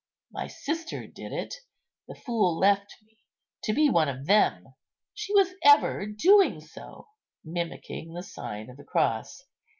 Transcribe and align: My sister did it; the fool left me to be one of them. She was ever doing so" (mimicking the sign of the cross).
My 0.31 0.47
sister 0.47 1.05
did 1.05 1.31
it; 1.31 1.53
the 2.07 2.15
fool 2.15 2.57
left 2.57 2.97
me 3.05 3.19
to 3.65 3.71
be 3.71 3.87
one 3.91 4.09
of 4.09 4.25
them. 4.25 4.73
She 5.13 5.31
was 5.35 5.53
ever 5.61 6.07
doing 6.07 6.59
so" 6.59 7.09
(mimicking 7.45 8.13
the 8.15 8.23
sign 8.23 8.71
of 8.71 8.77
the 8.77 8.83
cross). 8.83 9.43